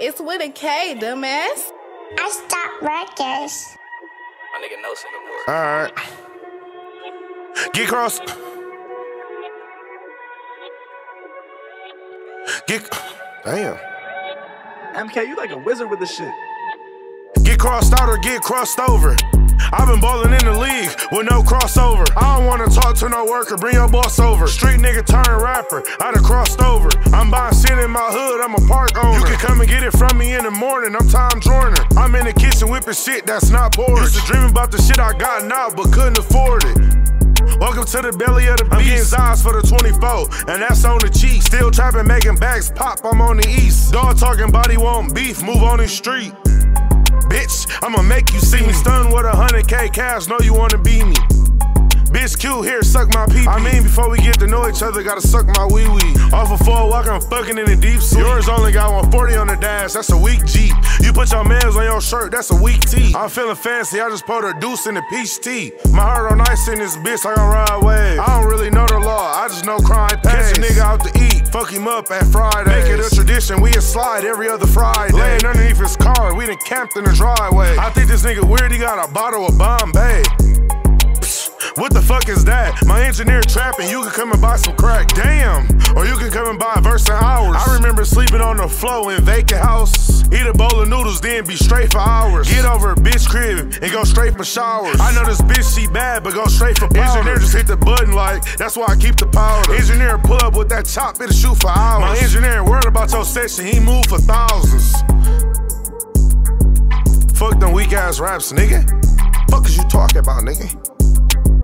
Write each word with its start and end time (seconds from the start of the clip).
It's 0.00 0.20
with 0.20 0.40
a 0.42 0.48
K, 0.48 0.96
dumbass. 0.98 1.70
I 2.18 2.30
stopped 2.30 2.82
records. 2.82 3.76
My 4.52 4.58
nigga 4.60 4.82
no 4.82 4.94
Singapore. 4.94 5.48
Alright. 5.48 5.92
Get 7.74 7.88
cross. 7.88 8.18
Get. 12.66 12.88
Damn. 13.44 13.76
MK, 14.94 15.26
you 15.26 15.36
like 15.36 15.50
a 15.52 15.58
wizard 15.58 15.90
with 15.90 16.00
this 16.00 16.16
shit. 16.16 16.32
Get 17.44 17.58
crossed 17.58 17.92
out 17.94 18.08
or 18.08 18.18
get 18.18 18.42
crossed 18.42 18.78
over. 18.80 19.16
I've 19.72 19.88
been 19.88 20.00
ballin' 20.00 20.32
in 20.32 20.44
the 20.44 20.58
league 20.58 20.90
with 21.12 21.30
no 21.30 21.42
crossover. 21.42 22.06
I 22.16 22.36
don't 22.36 22.46
wanna 22.46 22.68
talk 22.68 22.96
to 22.96 23.08
no 23.08 23.24
worker, 23.24 23.56
bring 23.56 23.74
your 23.74 23.88
boss 23.88 24.18
over. 24.18 24.46
Street 24.46 24.80
nigga 24.80 25.06
turn 25.06 25.40
rapper, 25.40 25.82
I 26.00 26.12
done 26.12 26.24
crossed 26.24 26.60
over. 26.60 26.88
I'm 27.22 27.30
buying 27.30 27.54
shit 27.54 27.78
in 27.78 27.88
my 27.92 28.10
hood, 28.10 28.40
I'm 28.42 28.52
a 28.52 28.66
park 28.66 28.98
owner. 28.98 29.16
You 29.16 29.24
can 29.24 29.38
come 29.38 29.60
and 29.60 29.70
get 29.70 29.84
it 29.84 29.92
from 29.92 30.18
me 30.18 30.34
in 30.34 30.42
the 30.42 30.50
morning, 30.50 30.96
I'm 30.98 31.06
Tom 31.06 31.40
Joyner. 31.40 31.86
I'm 31.96 32.12
in 32.16 32.26
the 32.26 32.32
kitchen 32.32 32.68
whipping 32.68 32.94
shit 32.94 33.26
that's 33.26 33.48
not 33.48 33.76
porridge. 33.76 34.10
Used 34.10 34.26
to 34.26 34.26
dream 34.26 34.50
about 34.50 34.72
the 34.72 34.82
shit 34.82 34.98
I 34.98 35.16
got 35.16 35.44
now, 35.44 35.70
but 35.70 35.92
couldn't 35.92 36.18
afford 36.18 36.64
it. 36.66 36.76
Welcome 37.60 37.84
to 37.84 38.02
the 38.02 38.10
belly 38.18 38.48
of 38.48 38.56
the 38.56 38.64
beast. 38.64 38.74
I'm 38.74 38.82
getting 38.82 39.04
size 39.04 39.40
for 39.40 39.54
the 39.54 39.62
24, 39.62 40.50
and 40.50 40.62
that's 40.66 40.84
on 40.84 40.98
the 40.98 41.10
cheek. 41.10 41.42
Still 41.42 41.70
trapping, 41.70 42.08
making 42.08 42.38
bags 42.38 42.72
pop, 42.72 42.98
I'm 43.04 43.20
on 43.20 43.36
the 43.36 43.46
east. 43.46 43.92
Dog 43.92 44.18
talking 44.18 44.50
body 44.50 44.76
want 44.76 45.14
beef, 45.14 45.44
move 45.44 45.62
on 45.62 45.78
the 45.78 45.86
street. 45.86 46.34
Bitch, 47.30 47.70
I'ma 47.86 48.02
make 48.02 48.32
you 48.32 48.40
see 48.40 48.66
me 48.66 48.72
mm. 48.72 48.82
stunned 48.82 49.14
with 49.14 49.26
a 49.26 49.36
hundred 49.36 49.68
K 49.68 49.88
cash, 49.90 50.26
know 50.26 50.40
you 50.40 50.54
wanna 50.54 50.78
be 50.78 51.04
me. 51.04 51.14
Bitch, 52.12 52.38
Q 52.38 52.60
here, 52.60 52.82
suck 52.82 53.08
my 53.14 53.24
pee. 53.24 53.46
I 53.48 53.58
mean, 53.58 53.82
before 53.82 54.10
we 54.10 54.18
get 54.18 54.38
to 54.40 54.46
know 54.46 54.68
each 54.68 54.82
other, 54.82 55.02
gotta 55.02 55.22
suck 55.22 55.46
my 55.46 55.64
wee 55.64 55.88
wee. 55.88 56.12
Off 56.30 56.52
a 56.52 56.62
four 56.62 56.90
walk, 56.90 57.06
I'm 57.06 57.22
fucking 57.22 57.56
in 57.56 57.64
the 57.64 57.74
deep 57.74 58.00
sleep. 58.02 58.26
Yours 58.26 58.50
only 58.50 58.70
got 58.70 58.92
140 58.92 59.36
on 59.36 59.46
the 59.46 59.56
dash, 59.56 59.94
that's 59.94 60.10
a 60.10 60.16
weak 60.16 60.44
Jeep. 60.44 60.74
You 61.00 61.14
put 61.14 61.32
your 61.32 61.42
mans 61.42 61.74
on 61.74 61.84
your 61.84 62.02
shirt, 62.02 62.32
that's 62.32 62.50
a 62.50 62.54
weak 62.54 62.80
tee. 62.82 63.14
I'm 63.16 63.30
feeling 63.30 63.56
fancy, 63.56 63.98
I 63.98 64.10
just 64.10 64.26
poured 64.26 64.44
a 64.44 64.52
deuce 64.60 64.86
in 64.86 64.94
the 64.94 65.02
peach 65.08 65.40
tea. 65.40 65.72
My 65.90 66.02
heart 66.02 66.32
on 66.32 66.42
ice 66.42 66.68
in 66.68 66.78
this 66.78 66.96
bitch, 66.98 67.24
I 67.24 67.34
gon' 67.34 67.48
ride 67.48 67.82
wave. 67.82 68.20
I 68.20 68.26
don't 68.40 68.50
really 68.50 68.68
know 68.68 68.86
the 68.86 68.98
law, 68.98 69.32
I 69.32 69.48
just 69.48 69.64
know 69.64 69.78
crime 69.78 70.20
pays. 70.20 70.52
Catch 70.52 70.58
a 70.58 70.60
nigga 70.60 70.80
out 70.80 71.00
to 71.04 71.10
eat, 71.18 71.48
fuck 71.48 71.70
him 71.70 71.88
up 71.88 72.10
at 72.10 72.26
Friday. 72.26 72.68
Make 72.68 72.92
it 72.92 73.00
a 73.00 73.14
tradition, 73.14 73.62
we 73.62 73.70
a 73.70 73.80
slide 73.80 74.26
every 74.26 74.50
other 74.50 74.66
Friday. 74.66 75.16
Laying 75.16 75.46
underneath 75.46 75.78
his 75.78 75.96
car, 75.96 76.36
we 76.36 76.44
done 76.44 76.58
camped 76.66 76.94
in 76.98 77.04
the 77.04 77.12
driveway. 77.12 77.74
I 77.78 77.88
think 77.90 78.08
this 78.08 78.22
nigga 78.22 78.44
weird, 78.44 78.70
he 78.70 78.76
got 78.76 79.02
a 79.02 79.10
bottle 79.10 79.46
of 79.46 79.56
Bombay. 79.56 80.41
What 81.76 81.94
the 81.94 82.02
fuck 82.02 82.28
is 82.28 82.44
that? 82.44 82.84
My 82.84 83.02
engineer 83.02 83.40
trapping, 83.40 83.88
you 83.88 84.02
can 84.02 84.10
come 84.10 84.32
and 84.32 84.40
buy 84.40 84.56
some 84.56 84.76
crack. 84.76 85.08
Damn. 85.14 85.64
Or 85.96 86.04
you 86.04 86.16
can 86.16 86.30
come 86.30 86.48
and 86.48 86.58
buy 86.58 86.74
a 86.76 86.80
verse 86.82 87.08
in 87.08 87.14
hours. 87.14 87.56
I 87.56 87.74
remember 87.74 88.04
sleeping 88.04 88.42
on 88.42 88.58
the 88.58 88.68
floor 88.68 89.12
in 89.14 89.22
vacant 89.22 89.60
house. 89.60 90.22
Eat 90.32 90.46
a 90.46 90.52
bowl 90.52 90.80
of 90.80 90.88
noodles, 90.88 91.20
then 91.20 91.46
be 91.46 91.56
straight 91.56 91.90
for 91.92 91.98
hours. 91.98 92.48
Get 92.50 92.64
over 92.64 92.92
a 92.92 92.94
bitch 92.94 93.26
crib 93.26 93.72
and 93.82 93.92
go 93.92 94.04
straight 94.04 94.36
for 94.36 94.44
showers. 94.44 95.00
I 95.00 95.14
know 95.14 95.24
this 95.24 95.40
bitch, 95.40 95.74
she 95.74 95.86
bad, 95.86 96.24
but 96.24 96.34
go 96.34 96.44
straight 96.46 96.78
for 96.78 96.88
powder. 96.88 97.18
Engineer 97.18 97.38
just 97.38 97.54
hit 97.54 97.66
the 97.66 97.76
button 97.76 98.12
like, 98.12 98.42
that's 98.56 98.76
why 98.76 98.86
I 98.88 98.96
keep 98.96 99.16
the 99.16 99.26
powder. 99.26 99.74
Engineer 99.74 100.18
pull 100.18 100.42
up 100.44 100.56
with 100.56 100.68
that 100.70 100.86
chop, 100.86 101.20
it'll 101.20 101.32
shoot 101.32 101.58
for 101.60 101.70
hours. 101.70 102.02
My 102.02 102.18
engineer 102.22 102.64
worried 102.64 102.86
about 102.86 103.12
your 103.12 103.24
section, 103.24 103.66
he 103.66 103.80
moved 103.80 104.08
for 104.08 104.18
thousands. 104.18 104.92
Fuck 107.38 107.60
them 107.60 107.72
weak 107.72 107.92
ass 107.92 108.20
raps, 108.20 108.52
nigga. 108.52 108.88
Fuck 109.50 109.66
is 109.66 109.76
you 109.76 109.84
talking 109.88 110.18
about, 110.18 110.42
nigga? 110.42 111.01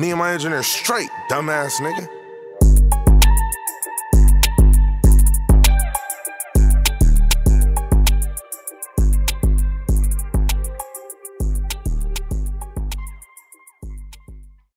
Me 0.00 0.08
and 0.08 0.18
my 0.18 0.32
engineer 0.32 0.62
straight, 0.62 1.10
dumbass 1.28 1.78
nigga. 1.78 2.19